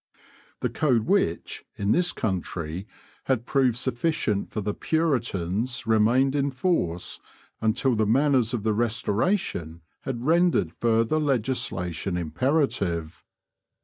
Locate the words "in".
1.75-1.91, 6.35-6.49